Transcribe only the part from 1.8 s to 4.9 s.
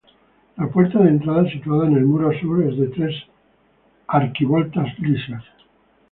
en el muro sur, es de tres arquivoltas